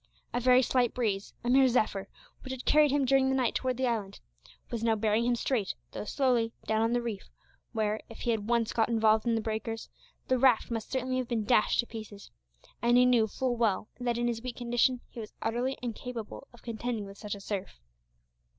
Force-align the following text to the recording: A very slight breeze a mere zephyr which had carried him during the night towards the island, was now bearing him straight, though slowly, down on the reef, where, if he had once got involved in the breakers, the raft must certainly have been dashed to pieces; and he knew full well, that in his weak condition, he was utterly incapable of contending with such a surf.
A 0.33 0.39
very 0.39 0.63
slight 0.63 0.95
breeze 0.95 1.31
a 1.43 1.49
mere 1.51 1.67
zephyr 1.67 2.07
which 2.43 2.51
had 2.51 2.65
carried 2.65 2.89
him 2.89 3.05
during 3.05 3.29
the 3.29 3.35
night 3.35 3.53
towards 3.53 3.77
the 3.77 3.85
island, 3.85 4.19
was 4.71 4.83
now 4.83 4.95
bearing 4.95 5.25
him 5.27 5.35
straight, 5.35 5.75
though 5.91 6.05
slowly, 6.05 6.53
down 6.65 6.81
on 6.81 6.93
the 6.93 7.03
reef, 7.03 7.29
where, 7.71 7.99
if 8.09 8.21
he 8.21 8.31
had 8.31 8.49
once 8.49 8.73
got 8.73 8.89
involved 8.89 9.27
in 9.27 9.35
the 9.35 9.41
breakers, 9.41 9.89
the 10.27 10.39
raft 10.39 10.71
must 10.71 10.89
certainly 10.91 11.17
have 11.19 11.27
been 11.27 11.45
dashed 11.45 11.81
to 11.81 11.85
pieces; 11.85 12.31
and 12.81 12.97
he 12.97 13.05
knew 13.05 13.27
full 13.27 13.55
well, 13.55 13.89
that 13.99 14.17
in 14.17 14.27
his 14.27 14.41
weak 14.41 14.55
condition, 14.55 15.01
he 15.11 15.19
was 15.19 15.33
utterly 15.39 15.77
incapable 15.83 16.47
of 16.51 16.63
contending 16.63 17.05
with 17.05 17.19
such 17.19 17.35
a 17.35 17.39
surf. 17.39 17.79